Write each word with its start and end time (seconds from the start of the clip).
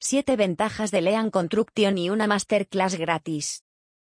7 0.00 0.36
ventajas 0.36 0.90
de 0.90 1.00
Lean 1.00 1.30
Construction 1.30 1.96
y 1.96 2.10
una 2.10 2.26
masterclass 2.26 2.96
gratis. 2.96 3.64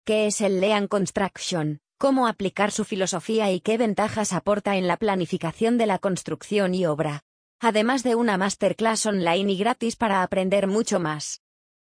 ¿Qué 0.04 0.26
es 0.26 0.40
el 0.40 0.60
Lean 0.60 0.88
Construction? 0.88 1.80
¿Cómo 1.98 2.26
aplicar 2.26 2.72
su 2.72 2.84
filosofía 2.84 3.52
y 3.52 3.60
qué 3.60 3.76
ventajas 3.76 4.32
aporta 4.32 4.76
en 4.76 4.88
la 4.88 4.96
planificación 4.96 5.76
de 5.76 5.86
la 5.86 5.98
construcción 5.98 6.74
y 6.74 6.86
obra? 6.86 7.24
Además 7.60 8.02
de 8.02 8.14
una 8.14 8.38
masterclass 8.38 9.06
online 9.06 9.52
y 9.52 9.56
gratis 9.58 9.96
para 9.96 10.22
aprender 10.22 10.66
mucho 10.66 10.98
más. 10.98 11.42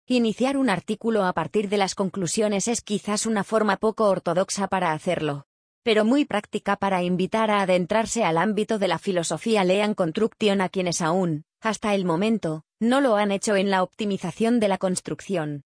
Iniciar 0.06 0.56
un 0.56 0.70
artículo 0.70 1.24
a 1.24 1.32
partir 1.32 1.68
de 1.68 1.76
las 1.76 1.94
conclusiones 1.94 2.68
es 2.68 2.82
quizás 2.82 3.26
una 3.26 3.44
forma 3.44 3.76
poco 3.76 4.08
ortodoxa 4.08 4.68
para 4.68 4.92
hacerlo, 4.92 5.46
pero 5.82 6.04
muy 6.04 6.24
práctica 6.24 6.76
para 6.76 7.02
invitar 7.02 7.50
a 7.50 7.62
adentrarse 7.62 8.24
al 8.24 8.38
ámbito 8.38 8.78
de 8.78 8.88
la 8.88 8.98
filosofía 8.98 9.64
Lean 9.64 9.94
Construction 9.94 10.60
a 10.60 10.68
quienes 10.68 11.00
aún, 11.00 11.44
hasta 11.60 11.94
el 11.94 12.04
momento, 12.04 12.64
no 12.80 13.00
lo 13.00 13.16
han 13.16 13.30
hecho 13.30 13.56
en 13.56 13.70
la 13.70 13.82
optimización 13.82 14.60
de 14.60 14.68
la 14.68 14.78
construcción. 14.78 15.62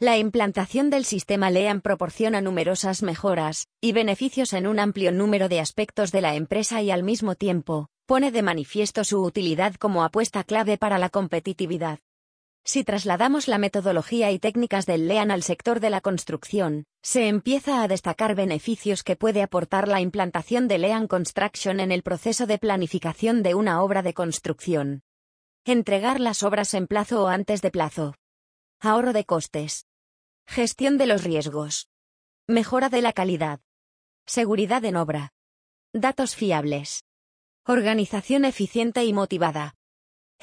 La 0.00 0.18
implantación 0.18 0.90
del 0.90 1.04
sistema 1.04 1.50
LEAN 1.50 1.80
proporciona 1.80 2.40
numerosas 2.40 3.02
mejoras 3.02 3.68
y 3.80 3.92
beneficios 3.92 4.52
en 4.52 4.66
un 4.66 4.80
amplio 4.80 5.12
número 5.12 5.48
de 5.48 5.60
aspectos 5.60 6.10
de 6.10 6.20
la 6.20 6.34
empresa 6.34 6.82
y 6.82 6.90
al 6.90 7.04
mismo 7.04 7.36
tiempo, 7.36 7.88
pone 8.06 8.32
de 8.32 8.42
manifiesto 8.42 9.04
su 9.04 9.22
utilidad 9.22 9.74
como 9.76 10.02
apuesta 10.02 10.42
clave 10.42 10.78
para 10.78 10.98
la 10.98 11.10
competitividad. 11.10 12.00
Si 12.66 12.82
trasladamos 12.82 13.46
la 13.46 13.58
metodología 13.58 14.30
y 14.30 14.38
técnicas 14.38 14.86
del 14.86 15.06
LEAN 15.06 15.30
al 15.30 15.42
sector 15.42 15.80
de 15.80 15.90
la 15.90 16.00
construcción, 16.00 16.86
se 17.02 17.28
empieza 17.28 17.82
a 17.82 17.88
destacar 17.88 18.34
beneficios 18.34 19.02
que 19.02 19.16
puede 19.16 19.42
aportar 19.42 19.86
la 19.86 20.00
implantación 20.00 20.66
de 20.66 20.78
LEAN 20.78 21.06
Construction 21.06 21.78
en 21.78 21.92
el 21.92 22.02
proceso 22.02 22.46
de 22.46 22.58
planificación 22.58 23.42
de 23.42 23.54
una 23.54 23.82
obra 23.82 24.02
de 24.02 24.14
construcción. 24.14 25.02
Entregar 25.66 26.20
las 26.20 26.42
obras 26.42 26.72
en 26.72 26.86
plazo 26.86 27.24
o 27.24 27.28
antes 27.28 27.60
de 27.60 27.70
plazo. 27.70 28.14
Ahorro 28.80 29.12
de 29.12 29.26
costes. 29.26 29.86
Gestión 30.46 30.96
de 30.96 31.06
los 31.06 31.22
riesgos. 31.22 31.88
Mejora 32.48 32.88
de 32.88 33.02
la 33.02 33.12
calidad. 33.12 33.60
Seguridad 34.26 34.82
en 34.86 34.96
obra. 34.96 35.32
Datos 35.92 36.34
fiables. 36.34 37.04
Organización 37.66 38.46
eficiente 38.46 39.04
y 39.04 39.12
motivada. 39.12 39.74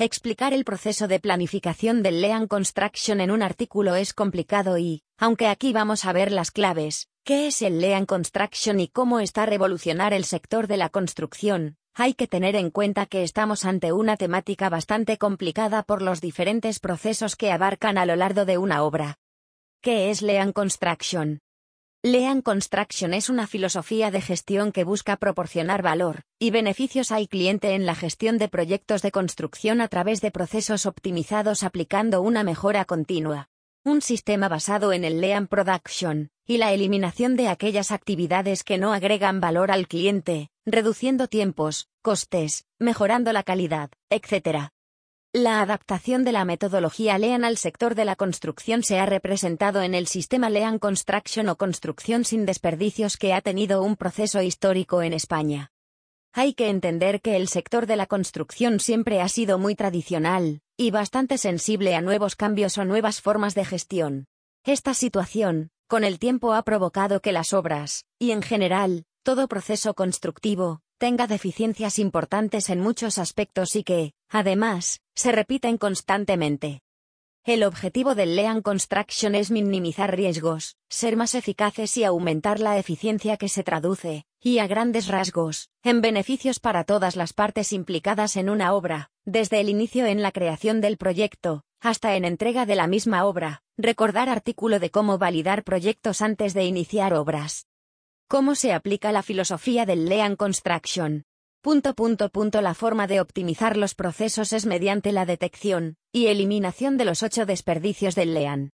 Explicar 0.04 0.52
el 0.52 0.66
proceso 0.66 1.08
de 1.08 1.20
planificación 1.20 2.02
del 2.02 2.22
Lean 2.22 2.48
Construction 2.48 3.22
en 3.22 3.30
un 3.30 3.44
artículo 3.44 3.94
es 3.94 4.16
complicado 4.16 4.80
y, 4.80 5.04
aunque 5.20 5.46
aquí 5.46 5.74
vamos 5.74 6.06
a 6.06 6.12
ver 6.12 6.32
las 6.32 6.50
claves, 6.50 7.08
qué 7.24 7.46
es 7.46 7.62
el 7.62 7.80
Lean 7.80 8.08
Construction 8.08 8.80
y 8.80 8.88
cómo 8.88 9.20
está 9.20 9.46
revolucionar 9.46 10.12
el 10.16 10.24
sector 10.26 10.66
de 10.66 10.78
la 10.78 10.90
construcción, 10.90 11.78
hay 11.94 12.16
que 12.16 12.26
tener 12.26 12.56
en 12.56 12.72
cuenta 12.72 13.06
que 13.06 13.22
estamos 13.22 13.64
ante 13.64 13.92
una 13.92 14.18
temática 14.18 14.70
bastante 14.70 15.20
complicada 15.20 15.84
por 15.84 16.02
los 16.02 16.20
diferentes 16.20 16.80
procesos 16.80 17.36
que 17.36 17.52
abarcan 17.52 18.00
a 18.00 18.08
lo 18.08 18.16
largo 18.16 18.46
de 18.46 18.58
una 18.58 18.82
obra. 18.82 19.20
¿Qué 19.84 20.10
es 20.10 20.24
Lean 20.24 20.52
Construction? 20.52 21.42
Lean 22.02 22.42
Construction 22.42 23.14
es 23.14 23.30
una 23.30 23.46
filosofía 23.46 24.10
de 24.10 24.22
gestión 24.22 24.72
que 24.72 24.84
busca 24.84 25.18
proporcionar 25.18 25.84
valor 25.84 26.24
y 26.44 26.50
beneficios 26.50 27.12
al 27.12 27.30
cliente 27.30 27.76
en 27.76 27.86
la 27.86 27.94
gestión 27.94 28.40
de 28.40 28.50
proyectos 28.50 29.04
de 29.04 29.12
construcción 29.12 29.80
a 29.80 29.88
través 29.88 30.22
de 30.22 30.32
procesos 30.32 30.88
optimizados 30.88 31.62
aplicando 31.62 32.24
una 32.24 32.44
mejora 32.44 32.84
continua. 32.86 33.48
Un 33.84 34.02
sistema 34.02 34.50
basado 34.50 34.92
en 34.92 35.06
el 35.06 35.22
Lean 35.22 35.46
Production 35.46 36.32
y 36.48 36.58
la 36.58 36.74
eliminación 36.74 37.36
de 37.36 37.48
aquellas 37.48 37.92
actividades 37.92 38.64
que 38.64 38.80
no 38.80 38.92
agregan 38.92 39.40
valor 39.40 39.70
al 39.70 39.88
cliente, 39.88 40.50
reduciendo 40.66 41.28
tiempos, 41.28 41.90
costes, 42.02 42.66
mejorando 42.80 43.34
la 43.34 43.44
calidad, 43.44 43.92
etc. 44.10 44.70
La 45.34 45.62
adaptación 45.62 46.24
de 46.24 46.32
la 46.32 46.44
metodología 46.44 47.20
Lean 47.20 47.46
al 47.46 47.58
sector 47.58 47.94
de 47.94 48.06
la 48.06 48.16
construcción 48.16 48.82
se 48.82 48.98
ha 48.98 49.06
representado 49.06 49.84
en 49.84 49.94
el 49.94 50.08
sistema 50.08 50.50
Lean 50.50 50.80
Construction 50.80 51.50
o 51.50 51.56
construcción 51.56 52.26
sin 52.26 52.48
desperdicios 52.48 53.18
que 53.18 53.32
ha 53.36 53.42
tenido 53.42 53.84
un 53.84 53.96
proceso 53.96 54.42
histórico 54.42 55.04
en 55.04 55.14
España. 55.14 55.72
Hay 56.34 56.54
que 56.54 56.70
entender 56.70 57.20
que 57.20 57.36
el 57.36 57.50
sector 57.50 57.88
de 57.88 57.98
la 57.98 58.06
construcción 58.06 58.80
siempre 58.80 59.20
ha 59.20 59.28
sido 59.28 59.58
muy 59.58 59.76
tradicional, 59.76 60.62
y 60.78 60.90
bastante 60.90 61.38
sensible 61.38 61.94
a 61.94 62.02
nuevos 62.02 62.38
cambios 62.38 62.78
o 62.78 62.86
nuevas 62.86 63.22
formas 63.22 63.54
de 63.54 63.66
gestión. 63.66 64.28
Esta 64.64 64.94
situación, 64.94 65.72
con 65.88 66.06
el 66.06 66.20
tiempo 66.20 66.54
ha 66.54 66.64
provocado 66.64 67.20
que 67.20 67.34
las 67.34 67.52
obras, 67.52 68.06
y 68.18 68.32
en 68.32 68.42
general, 68.42 69.04
todo 69.24 69.50
proceso 69.50 69.94
constructivo, 69.94 70.80
tenga 70.98 71.28
deficiencias 71.28 72.00
importantes 72.00 72.70
en 72.70 72.80
muchos 72.80 73.18
aspectos 73.18 73.76
y 73.76 73.84
que, 73.84 74.14
además, 74.30 75.02
se 75.14 75.34
repiten 75.34 75.78
constantemente. 75.78 76.82
El 77.44 77.64
objetivo 77.64 78.14
del 78.14 78.36
Lean 78.36 78.62
Construction 78.62 79.34
es 79.34 79.50
minimizar 79.50 80.16
riesgos, 80.16 80.78
ser 80.90 81.16
más 81.16 81.34
eficaces 81.34 81.98
y 81.98 82.04
aumentar 82.04 82.60
la 82.60 82.78
eficiencia 82.78 83.36
que 83.38 83.50
se 83.50 83.64
traduce, 83.64 84.26
y 84.40 84.60
a 84.60 84.68
grandes 84.68 85.08
rasgos, 85.08 85.72
en 85.82 86.02
beneficios 86.02 86.60
para 86.60 86.84
todas 86.84 87.16
las 87.16 87.34
partes 87.34 87.74
implicadas 87.74 88.38
en 88.38 88.48
una 88.48 88.74
obra, 88.76 89.10
desde 89.26 89.60
el 89.60 89.70
inicio 89.70 90.06
en 90.06 90.22
la 90.22 90.32
creación 90.32 90.82
del 90.82 90.98
proyecto, 90.98 91.64
hasta 91.80 92.16
en 92.16 92.26
entrega 92.26 92.68
de 92.68 92.76
la 92.76 92.86
misma 92.86 93.26
obra, 93.26 93.64
recordar 93.76 94.30
artículo 94.30 94.78
de 94.78 94.92
cómo 94.92 95.18
validar 95.18 95.64
proyectos 95.64 96.22
antes 96.22 96.54
de 96.54 96.66
iniciar 96.66 97.16
obras. 97.16 97.66
¿Cómo 98.28 98.54
se 98.54 98.72
aplica 98.72 99.12
la 99.12 99.24
filosofía 99.24 99.88
del 99.88 100.06
Lean 100.06 100.36
Construction? 100.36 101.26
Punto 101.64 101.94
punto 101.94 102.30
punto 102.30 102.60
La 102.62 102.74
forma 102.74 103.06
de 103.06 103.22
optimizar 103.22 103.78
los 103.78 103.94
procesos 103.94 104.52
es 104.52 104.66
mediante 104.66 105.12
la 105.12 105.28
detección 105.28 105.96
y 106.12 106.26
eliminación 106.26 106.98
de 106.98 107.06
los 107.06 107.22
ocho 107.22 107.46
desperdicios 107.46 108.16
del 108.16 108.34
Lean. 108.34 108.72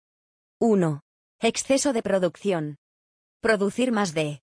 1. 0.61 1.01
Exceso 1.41 1.91
de 1.91 2.01
producción. 2.01 2.77
Producir 3.41 3.91
más 3.91 4.13
de 4.13 4.27